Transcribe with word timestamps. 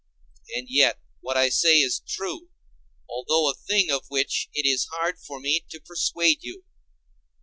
And 0.55 0.65
yet 0.67 0.99
what 1.19 1.37
I 1.37 1.49
say 1.49 1.75
is 1.79 2.01
true, 2.07 2.49
although 3.07 3.51
a 3.51 3.53
thing 3.53 3.91
of 3.91 4.05
which 4.09 4.49
it 4.51 4.67
is 4.67 4.87
hard 4.91 5.19
for 5.19 5.39
me 5.39 5.63
to 5.69 5.79
persuade 5.79 6.39
you. 6.41 6.63